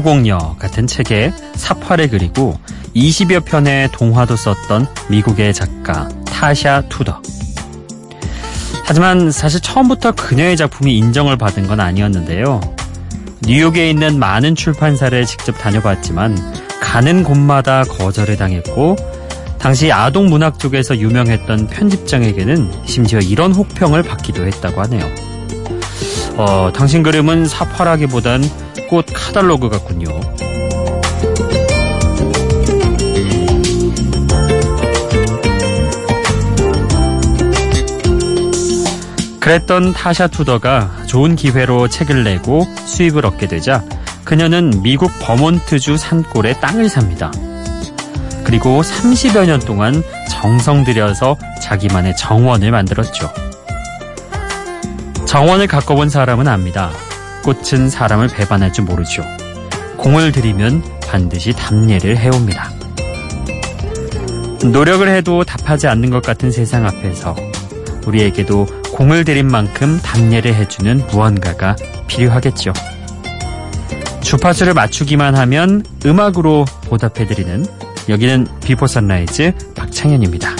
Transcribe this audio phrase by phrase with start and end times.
[0.00, 2.58] 소공녀 같은 책에 삽화를 그리고
[2.96, 7.20] 20여 편의 동화도 썼던 미국의 작가 타샤 투더.
[8.84, 12.60] 하지만 사실 처음부터 그녀의 작품이 인정을 받은 건 아니었는데요.
[13.42, 16.36] 뉴욕에 있는 많은 출판사를 직접 다녀봤지만
[16.80, 18.96] 가는 곳마다 거절을 당했고
[19.58, 25.29] 당시 아동 문학 쪽에서 유명했던 편집장에게는 심지어 이런 혹평을 받기도 했다고 하네요.
[26.40, 28.42] 어, 당신 그림은 사파라기보단
[28.88, 30.08] 꽃 카달로그 같군요.
[39.38, 43.84] 그랬던 타샤 투더가 좋은 기회로 책을 내고 수입을 얻게 되자
[44.24, 47.30] 그녀는 미국 버몬트주 산골에 땅을 삽니다.
[48.44, 53.49] 그리고 30여 년 동안 정성 들여서 자기만의 정원을 만들었죠.
[55.30, 56.90] 정원을 가꿔본 사람은 압니다.
[57.44, 59.22] 꽃은 사람을 배반할 줄 모르죠.
[59.96, 62.68] 공을 들이면 반드시 답례를 해옵니다.
[64.64, 67.36] 노력을 해도 답하지 않는 것 같은 세상 앞에서
[68.08, 71.76] 우리에게도 공을 들인 만큼 답례를 해주는 무언가가
[72.08, 72.72] 필요하겠죠.
[74.22, 77.66] 주파수를 맞추기만 하면 음악으로 보답해드리는
[78.08, 80.59] 여기는 비포 선라이즈 박창현입니다.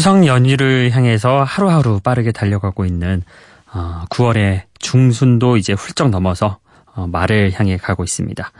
[0.00, 3.22] 추석 연휴를 향해서 하루하루 빠르게 달려가고 있는
[3.70, 6.58] 어, 9월의 중순도 이제 훌쩍 넘어서
[6.94, 8.50] 어, 말을 향해 가고 있습니다.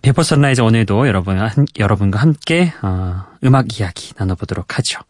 [0.00, 5.00] 비포 선라이즈 오늘도 여러분, 한, 여러분과 함께 어, 음악 이야기 나눠보도록 하죠.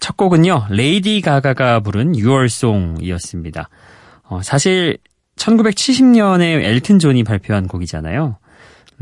[0.00, 3.70] 첫 곡은요, 레이디 가가가 부른 Your Song이었습니다.
[4.24, 4.98] 어, 사실
[5.36, 8.36] 1970년에 엘튼 존이 발표한 곡이잖아요.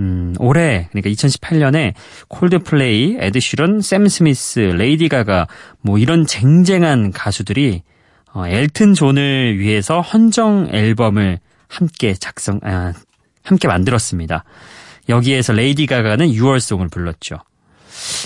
[0.01, 1.95] 음, 올해 그러니까 2018년에
[2.29, 5.47] 콜드플레이, 에드 시런, 샘 스미스, 레이디 가가
[5.81, 7.83] 뭐 이런 쟁쟁한 가수들이
[8.33, 11.39] 어, 엘튼 존을 위해서 헌정 앨범을
[11.69, 12.93] 함께 작성 아,
[13.45, 14.45] 함께 만들었습니다.
[15.09, 17.37] 여기에서 레이디 가가는 Your Song을 불렀죠.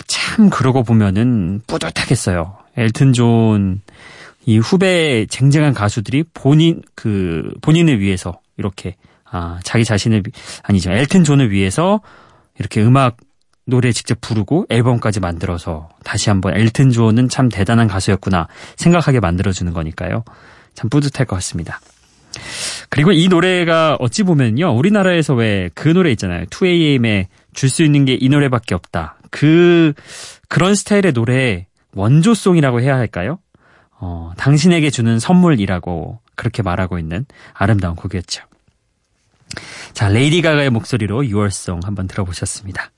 [0.06, 2.56] 참 그러고 보면은 뿌듯하겠어요.
[2.76, 3.82] 엘튼 존
[4.48, 8.96] 이 후배 쟁쟁한 가수들이 본인 그 본인을 위해서 이렇게
[9.30, 10.22] 아, 자기 자신을
[10.62, 10.90] 아니죠.
[10.90, 12.00] 엘튼 존을 위해서
[12.58, 13.16] 이렇게 음악
[13.66, 20.24] 노래 직접 부르고 앨범까지 만들어서 다시 한번 엘튼 존은 참 대단한 가수였구나 생각하게 만들어주는 거니까요.
[20.74, 21.80] 참 뿌듯할 것 같습니다.
[22.88, 24.74] 그리고 이 노래가 어찌 보면요.
[24.76, 26.44] 우리나라에서 왜 그 노래 있잖아요.
[26.46, 29.16] 2AM에 줄 수 있는 게 이 노래밖에 없다.
[29.30, 29.92] 그,
[30.48, 33.38] 그런 스타일의 노래 원조송이라고 해야 할까요?
[34.00, 38.44] 어, 당신에게 주는 선물이라고 그렇게 말하고 있는 아름다운 곡이었죠.
[39.92, 42.90] 자, 레이디 가가의 목소리로 Your Song 한번 들어보셨습니다.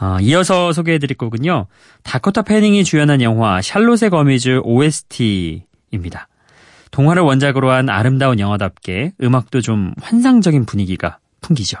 [0.00, 1.66] 어, 이어서 소개해드릴 곡은요.
[2.02, 6.28] 다코타 패닝이 주연한 영화 샬롯의 거미줄 OST입니다.
[6.90, 11.78] 동화를 원작으로 한 아름다운 영화답게 음악도 좀 환상적인 분위기가 풍기죠.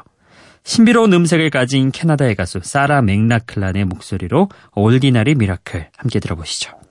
[0.64, 6.83] 신비로운 음색을 가진 캐나다의 가수 사라 맥락클란의 목소리로 Ordinary Miracle 함께 들어보시죠.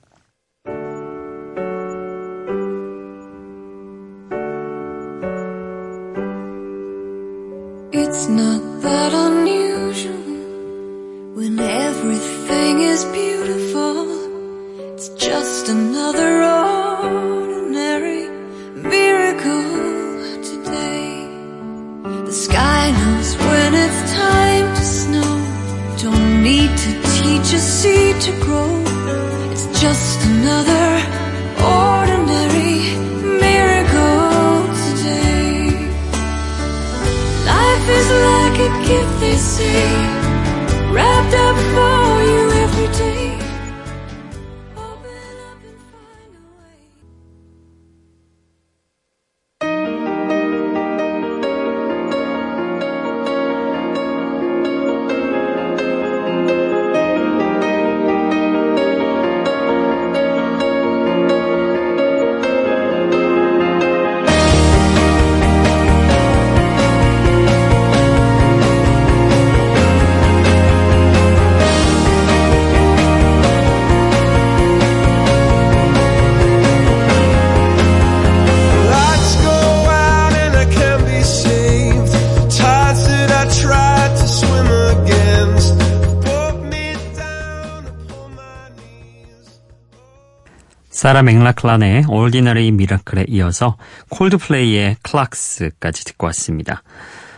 [91.03, 93.75] 사라 맥락클란의 Ordinary Miracle에 이어서
[94.07, 96.81] 콜드플레이의 클락스까지 듣고 왔습니다.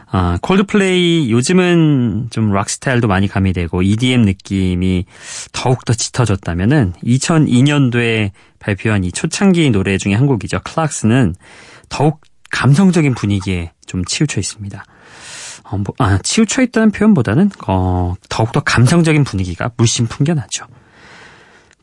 [0.06, 5.06] 아, 콜드플레이 요즘은 좀 락 스타일도 많이 가미되고 EDM 느낌이
[5.52, 10.60] 더욱더 짙어졌다면은 2002년도에 발표한 이 초창기 노래 중에 한 곡이죠.
[10.64, 11.34] 클락스는
[11.90, 12.22] 더욱
[12.52, 14.86] 감성적인 분위기에 좀 치우쳐 있습니다.
[15.64, 20.68] 어, 뭐, 아, 치우쳐 있다는 표현보다는 어, 더욱더 감성적인 분위기가 물씬 풍겨나죠.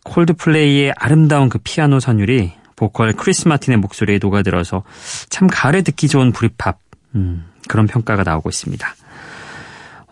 [0.05, 4.83] 콜드플레이의 아름다운 그 피아노 선율이 보컬 크리스 마틴의 목소리에 녹아들어서
[5.29, 6.79] 참 가을에 듣기 좋은 브리팝
[7.15, 8.95] 음, 그런 평가가 나오고 있습니다.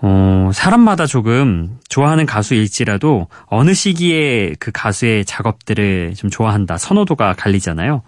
[0.02, 8.02] 어, 사람마다 조금 좋아하는 가수일지라도 어느 시기에 그 가수의 작업들을 좀 좋아한다 선호도가 갈리잖아요.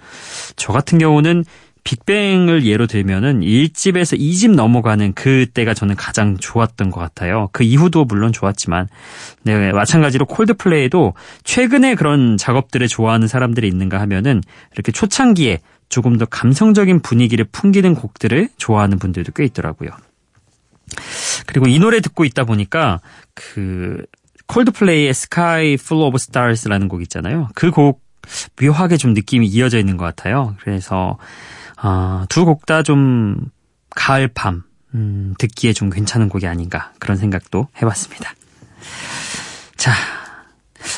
[0.57, 1.45] 저 같은 경우는
[1.85, 7.49] 빅뱅을 예로 들면은 1집에서 2집 넘어가는 그때가 저는 가장 좋았던 것 같아요.
[7.53, 8.89] 그 이후도 물론 좋았지만,
[9.43, 11.15] 네, 마찬가지로 콜드플레이도
[11.45, 14.43] 최근에 그런 작업들을 좋아하는 사람들이 있는가 하면은
[14.75, 19.91] 이렇게 초창기에 조금 더 감성적인 분위기를 풍기는 곡들을 좋아하는 분들도 꽤 있더라고요.
[21.47, 23.01] 그리고 이 노래 듣고 있다 보니까
[23.35, 24.05] 그
[24.47, 27.49] 콜드플레이의 Sky Full of Stars라는 곡 있잖아요.
[27.55, 28.03] 그 곡
[28.61, 30.55] 묘하게 좀 느낌이 이어져 있는 것 같아요.
[30.61, 31.19] 그래서
[31.83, 33.37] 어, 두곡 다 좀
[33.91, 34.63] 가을 밤
[34.95, 38.33] 음, 듣기에 좀 괜찮은 곡이 아닌가 그런 생각도 해봤습니다.
[39.77, 39.93] 자,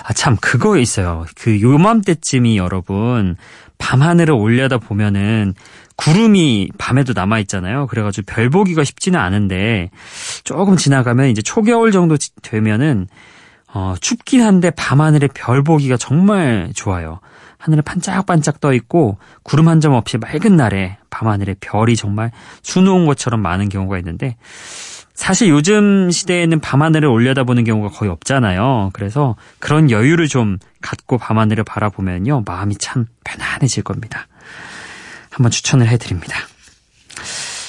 [0.04, 1.24] 아 참 그거 있어요.
[1.36, 3.36] 그 요맘때쯤이 여러분
[3.78, 5.54] 밤하늘을 올려다 보면은
[5.96, 7.86] 구름이 밤에도 남아 있잖아요.
[7.86, 9.90] 그래가지고 별 보기가 쉽지는 않은데
[10.42, 13.06] 조금 지나가면 이제 초겨울 정도 되면은
[13.72, 17.20] 어, 춥긴 한데 밤하늘에 별 보기가 정말 좋아요.
[17.58, 22.30] 하늘에 반짝반짝 떠 있고 구름 한 점 없이 맑은 날에 밤하늘에 별이 정말
[22.62, 24.36] 수놓은 것처럼 많은 경우가 있는데
[25.14, 28.90] 사실 요즘 시대에는 밤하늘을 올려다보는 경우가 거의 없잖아요.
[28.94, 32.42] 그래서 그런 여유를 좀 갖고 밤하늘을 바라보면요.
[32.46, 34.26] 마음이 참 편안해질 겁니다.
[35.30, 36.36] 한번 추천을 해드립니다.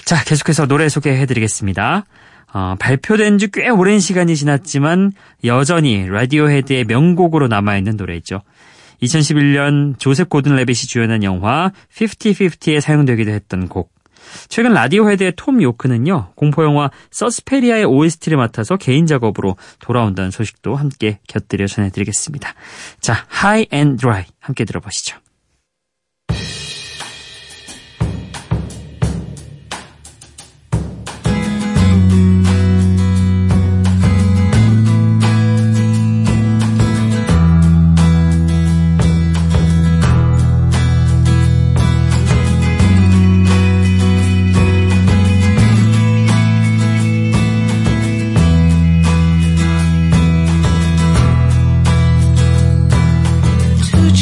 [0.05, 2.05] 자, 계속해서 노래 소개해드리겠습니다.
[2.53, 5.11] 어, 발표된 지 꽤 오랜 시간이 지났지만
[5.43, 8.41] 여전히 라디오 헤드의 명곡으로 남아있는 노래죠.
[9.01, 13.93] 2011년 조셉 고든 레빗이 주연한 영화 50-50에 사용되기도 했던 곡.
[14.47, 21.67] 최근 라디오 헤드의 톰 요크는요, 공포영화 서스페리아의 OST를 맡아서 개인 작업으로 돌아온다는 소식도 함께 곁들여
[21.67, 22.53] 전해드리겠습니다.
[22.99, 25.17] 자, High and Dry 함께 들어보시죠.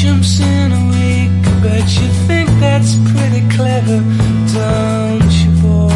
[0.04, 1.30] jumps in a week.
[1.46, 4.00] I bet you think that's pretty clever,
[4.52, 5.90] don't you, boy?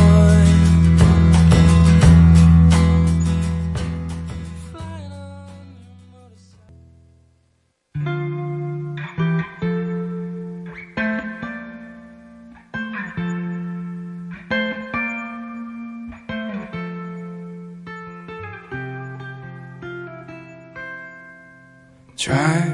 [22.17, 22.68] Try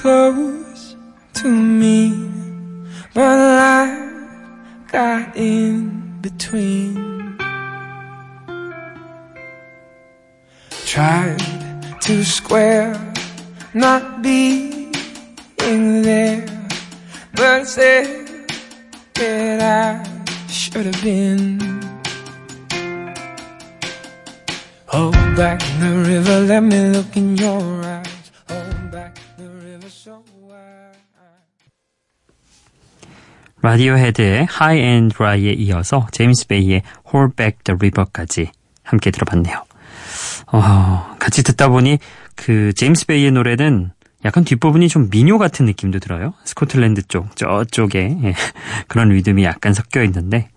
[0.00, 0.96] close
[1.34, 2.08] to me,
[3.12, 7.36] but life got in between.
[10.86, 11.42] Tried
[12.00, 12.96] to square
[13.74, 14.90] not being
[16.02, 16.48] there,
[17.34, 18.48] but said
[19.14, 21.60] that I should have been.
[24.86, 28.09] Hold back the river, let me look in your eyes.
[33.62, 38.50] 라디오헤드의 High and Dry에 이어서 제임스 베이의 Hold Back the River까지
[38.82, 39.64] 함께 들어봤네요.
[40.52, 41.98] 어, 같이 듣다 보니
[42.34, 43.92] 그 제임스 베이의 노래는
[44.24, 46.32] 약간 뒷부분이 좀 민요 같은 느낌도 들어요.
[46.44, 48.34] 스코틀랜드 쪽, 저쪽에 예,
[48.88, 50.48] 그런 리듬이 약간 섞여 있는데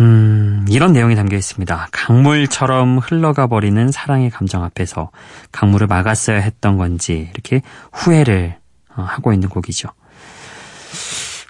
[0.00, 1.88] 음, 이런 내용이 담겨 있습니다.
[1.92, 5.10] 강물처럼 흘러가 버리는 사랑의 감정 앞에서
[5.52, 8.56] 강물을 막았어야 했던 건지 이렇게 후회를
[8.96, 9.88] 어, 하고 있는 곡이죠.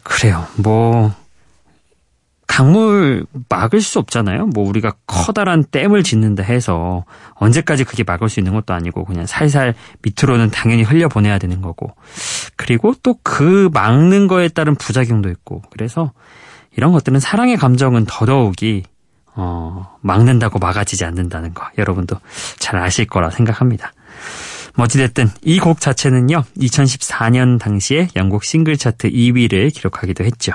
[0.02, 0.46] 그래요.
[0.56, 1.12] 뭐
[2.46, 4.46] 강물 막을 수 없잖아요.
[4.48, 9.74] 뭐 우리가 커다란 댐을 짓는다 해서 언제까지 그게 막을 수 있는 것도 아니고 그냥 살살
[10.02, 11.94] 밑으로는 당연히 흘려 보내야 되는 거고.
[12.56, 15.62] 그리고 또 그 막는 거에 따른 부작용도 있고.
[15.70, 16.12] 그래서
[16.76, 18.82] 이런 것들은 사랑의 감정은 더더욱이
[19.36, 22.16] 어, 막는다고 막아지지 않는다는 거 여러분도
[22.58, 23.92] 잘 아실 거라 생각합니다.
[24.76, 30.52] 뭐 어찌됐든 이 곡 자체는요, 2014년 당시에 영국 싱글 차트 2위를 기록하기도 했죠.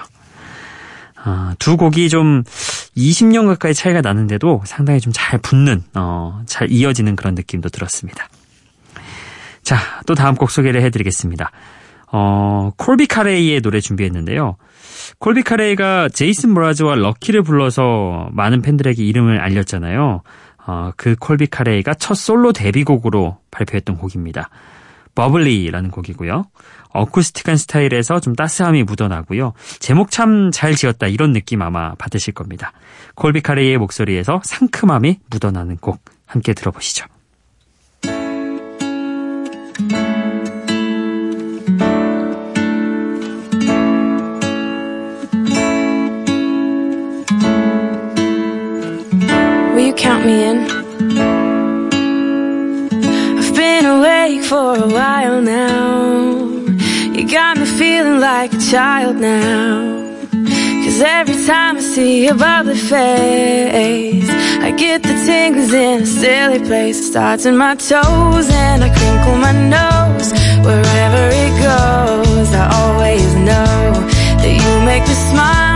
[1.25, 2.43] 어, 두 곡이 좀
[2.95, 8.27] 20년 가까이 차이가 나는데도 상당히 좀 잘 붙는, 어, 잘 이어지는 그런 느낌도 들었습니다.
[9.63, 11.51] 자, 또 다음 곡 소개를 해드리겠습니다.
[12.11, 14.55] 어, 콜비 카레이의 노래 준비했는데요.
[15.19, 20.21] 콜비 카레이가 제이슨 므라즈와 Lucky를 불러서 많은 팬들에게 이름을 알렸잖아요.
[20.67, 24.49] 어, 그 콜비 카레이가 첫 솔로 데뷔곡으로 발표했던 곡입니다.
[25.15, 26.45] Bubbly라는 곡이고요.
[26.91, 29.53] 어쿠스틱한 스타일에서 좀 따스함이 묻어나고요.
[29.79, 32.71] 제목 참 잘 지었다 이런 느낌 아마 받으실 겁니다.
[33.15, 37.05] 콜비 카레이의 목소리에서 상큼함이 묻어나는 곡 함께 들어보시죠.
[49.93, 50.57] Count me in.
[53.39, 56.39] I've been awake for a while now.
[57.15, 59.99] You got me feeling like a child now.
[60.83, 64.29] Cause every time I see your bubbly face,
[64.67, 66.99] I get the tingles in a silly place.
[66.99, 70.31] It starts in my toes and I crinkle my nose.
[70.65, 73.93] Wherever it goes, I always know
[74.41, 75.68] that you make me smile.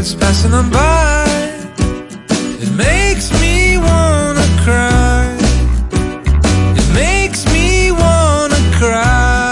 [0.00, 1.26] Watching the birds passing on by.
[2.62, 5.36] It makes me wanna cry.
[6.76, 9.48] It makes me wanna cry.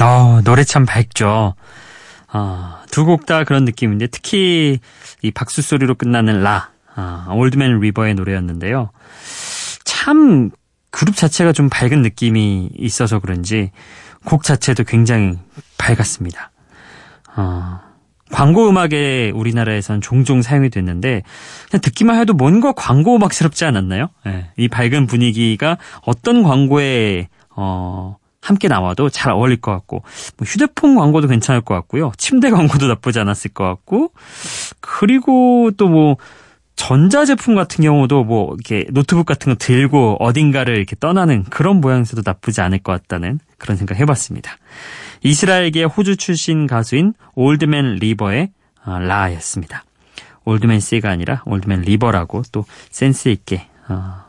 [0.00, 1.54] 어, 노래 참 밝죠.
[2.32, 4.80] 어, 두곡 다 그런 느낌인데 특히
[5.22, 8.90] 이 박수 소리로 끝나는 라, 아, 올드맨 리버의 노래였는데요.
[9.84, 10.50] 참
[10.90, 13.70] 그룹 자체가 좀 밝은 느낌이 있어서 그런지
[14.24, 15.38] 곡 자체도 굉장히
[15.78, 16.50] 밝았습니다.
[17.36, 17.80] 어,
[18.30, 21.22] 광고 음악에 우리나라에선 종종 사용이 됐는데
[21.70, 24.08] 그냥 듣기만 해도 뭔가 광고 음악스럽지 않았나요?
[24.26, 30.02] 예, 이 밝은 분위기가 어떤 광고에 어, 함께 나와도 잘 어울릴 것 같고
[30.36, 32.12] 뭐 휴대폰 광고도 괜찮을 것 같고요.
[32.18, 34.10] 침대 광고도 나쁘지 않았을 것 같고
[34.80, 36.16] 그리고 또 뭐
[36.76, 42.60] 전자제품 같은 경우도 뭐 이렇게 노트북 같은 거 들고 어딘가를 이렇게 떠나는 그런 모양새도 나쁘지
[42.60, 44.56] 않을 것 같다는 그런 생각 해봤습니다.
[45.22, 48.50] 이스라엘계 호주 출신 가수인 올드맨 리버의
[48.84, 49.84] 어, La였습니다.
[50.44, 54.24] 올드맨 씨가 아니라 올드맨 리버라고 또 센스 있게 어,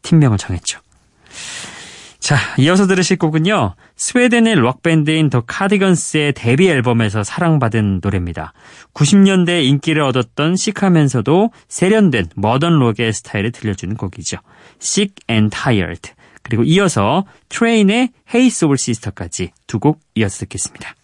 [0.00, 0.80] 팀명을 정했죠.
[2.20, 3.74] 자, 이어서 들으실 곡은요.
[3.96, 8.52] 스웨덴의 록밴드인 더 카디건스의 데뷔 앨범에서 사랑받은 노래입니다.
[8.92, 14.36] 90년대 인기를 얻었던 시크하면서도 세련된 머던 록의 스타일을 들려주는 곡이죠.
[14.82, 16.12] Sick and Tired.
[16.42, 20.94] 그리고 이어서 트레인의 Hey Soul Sister까지 두 곡 이어서 듣겠습니다.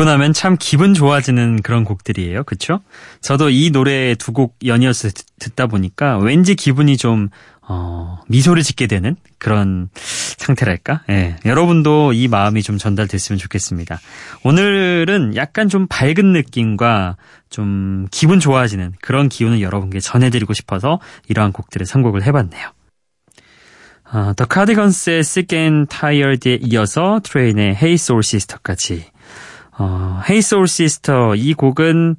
[0.00, 2.44] 듣고 나면 참 기분 좋아지는 그런 곡들이에요.
[2.44, 2.80] 그쵸?
[3.20, 7.28] 저도 이 노래 두 곡 연이어서 듣- 듣다 보니까 왠지 기분이 좀,
[7.60, 11.02] 어, 미소를 짓게 되는 그런 상태랄까?
[11.10, 11.36] 예.
[11.44, 14.00] 여러분도 이 마음이 좀 전달됐으면 좋겠습니다.
[14.42, 17.16] 오늘은 약간 좀 밝은 느낌과
[17.50, 22.70] 좀 기분 좋아지는 그런 기운을 여러분께 전해드리고 싶어서 이러한 곡들을 선곡을 해봤네요.
[24.12, 29.04] 아, The Cardigans의 Sick and Tired에 이어서 트레인의 Hey Soul Sister까지
[29.80, 32.16] 어, Hey Soul Sister 이 곡은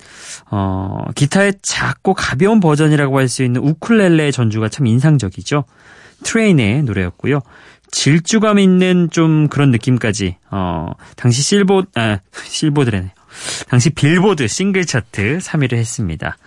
[0.50, 5.64] 어, 기타의 작고 가벼운 버전이라고 할 수 있는 우쿨렐레 전주가 참 인상적이죠.
[6.24, 7.40] 트레인의 노래였고요.
[7.92, 13.14] 질주감 있는 좀 그런 느낌까지 어, 당시 실보 아, 실보드래네.
[13.70, 16.38] 당시 빌보드 싱글 차트 3위를 했습니다.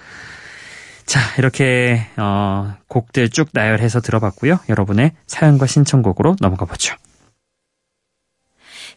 [1.06, 4.58] 자, 이렇게 어, 곡들 쭉 나열해서 들어봤고요.
[4.68, 6.96] 여러분의 사연과 신청곡으로 넘어가 보죠.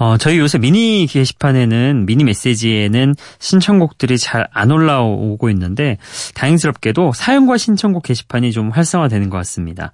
[0.00, 5.98] 어, 저희 요새 미니 게시판에는 미니 메시지에는 신청곡들이 잘 안 올라오고 있는데
[6.34, 9.92] 다행스럽게도 사연과 신청곡 게시판이 좀 활성화되는 것 같습니다.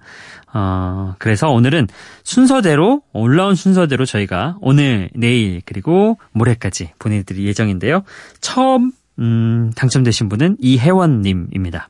[0.53, 1.87] 어, 그래서 오늘은
[2.23, 8.03] 순서대로 올라온 순서대로 저희가 오늘, 내일 그리고 모레까지 보내드릴 예정인데요.
[8.41, 11.89] 처음 음, 당첨되신 분은 이혜원님입니다.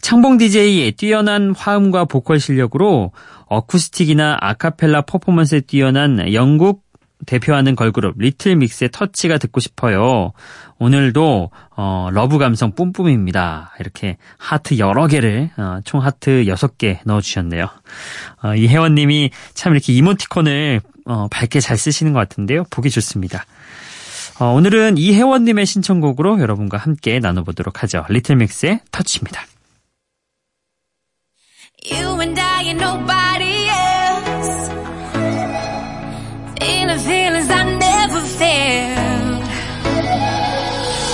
[0.00, 3.12] 창봉 DJ의 뛰어난 화음과 보컬 실력으로
[3.46, 6.86] 어쿠스틱이나 아카펠라 퍼포먼스에 뛰어난 영국
[7.24, 10.32] 대표하는 걸그룹 리틀 믹스의 Touch가 듣고 싶어요.
[10.78, 13.72] 오늘도 어, love 감성 뿜뿜입니다.
[13.80, 17.68] 이렇게 하트 여러 개를 어, 총 하트 6개 넣어주셨네요.
[18.42, 22.64] 어, 이 회원님이 참 이렇게 이모티콘을 어, 밝게 잘 쓰시는 것 같은데요.
[22.70, 23.46] 보기 좋습니다.
[24.38, 28.04] 어, 오늘은 이 회원님의 신청곡으로 여러분과 함께 나눠보도록 하죠.
[28.10, 29.42] 리틀 믹스의 Touch입니다.
[31.88, 34.68] You and I and nobody else.
[36.58, 39.44] Feeling feelings I never felt.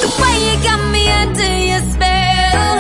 [0.03, 2.79] The way you got me under your spell.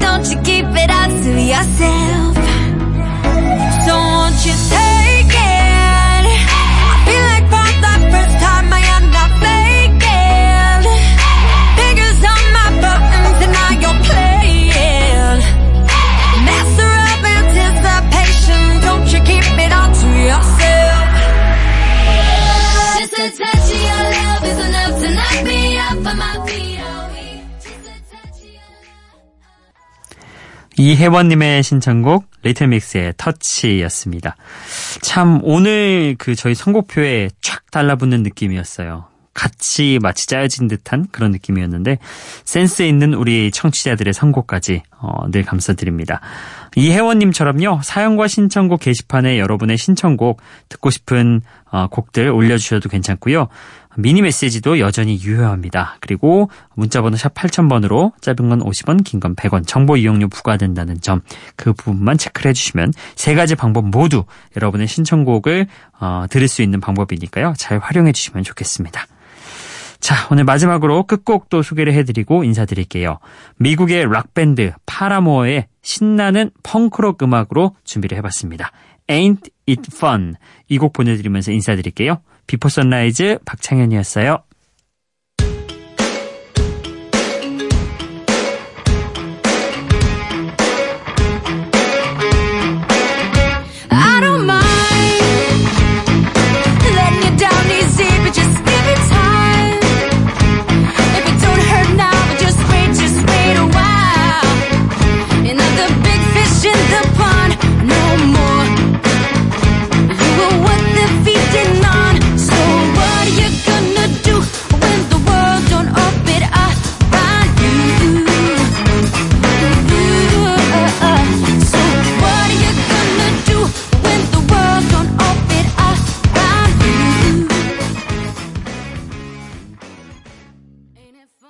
[0.00, 2.23] Don't you keep it all to yourself.
[30.84, 34.36] 이혜원님의 신청곡 리틀 믹스의 터치였습니다.
[35.00, 39.06] 참 오늘 그 저희 선곡표에 쫙 달라붙는 느낌이었어요.
[39.32, 41.98] 같이 마치 짜여진 듯한 그런 느낌이었는데
[42.44, 46.20] 센스 있는 우리 청취자들의 선곡까지 어, 늘 감사드립니다.
[46.76, 53.48] 이혜원님처럼요 사연과 신청곡 게시판에 여러분의 신청곡 듣고 싶은 어, 곡들 올려주셔도 괜찮고요.
[53.96, 55.96] 미니 메시지도 여전히 유효합니다.
[56.00, 61.20] 그리고 문자번호 샵 8000번으로 짧은 건 50원, 긴 건 100원, 정보 이용료 부과된다는 점
[61.56, 64.24] 그 부분만 체크를 해주시면 세 가지 방법 모두
[64.56, 65.66] 여러분의 신청곡을
[66.00, 67.54] 어, 들을 수 있는 방법이니까요.
[67.56, 69.06] 잘 활용해 주시면 좋겠습니다.
[70.04, 73.20] 자, 오늘 마지막으로 끝곡 또 소개를 해드리고 인사드릴게요.
[73.56, 78.70] 미국의 락밴드 파라모어의 신나는 펑크록 음악으로 준비를 해봤습니다.
[79.08, 80.34] Ain't It Fun
[80.68, 82.20] 이 곡 보내드리면서 인사드릴게요.
[82.46, 84.42] 비포 선라이즈 박창현이었어요.